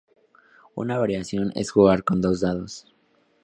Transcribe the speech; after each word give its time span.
Una 0.73 0.97
variación 0.97 1.51
es 1.53 1.69
jugar 1.69 2.03
con 2.03 2.21
dos 2.21 2.39
dados. 2.41 2.87